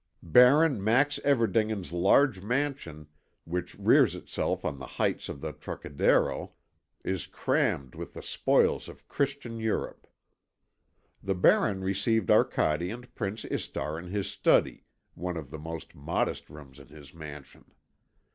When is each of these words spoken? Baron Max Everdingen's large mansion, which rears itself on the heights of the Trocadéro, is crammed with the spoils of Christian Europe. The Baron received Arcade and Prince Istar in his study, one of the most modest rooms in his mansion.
Baron 0.23 0.83
Max 0.83 1.19
Everdingen's 1.23 1.91
large 1.91 2.41
mansion, 2.41 3.05
which 3.43 3.77
rears 3.77 4.15
itself 4.15 4.65
on 4.65 4.79
the 4.79 4.87
heights 4.97 5.29
of 5.29 5.41
the 5.41 5.53
Trocadéro, 5.53 6.53
is 7.03 7.27
crammed 7.27 7.93
with 7.93 8.15
the 8.15 8.23
spoils 8.23 8.89
of 8.89 9.07
Christian 9.07 9.59
Europe. 9.59 10.07
The 11.21 11.35
Baron 11.35 11.83
received 11.83 12.31
Arcade 12.31 12.91
and 12.91 13.13
Prince 13.13 13.45
Istar 13.45 13.99
in 13.99 14.07
his 14.07 14.25
study, 14.27 14.85
one 15.13 15.37
of 15.37 15.51
the 15.51 15.59
most 15.59 15.93
modest 15.93 16.49
rooms 16.49 16.79
in 16.79 16.87
his 16.87 17.13
mansion. 17.13 17.71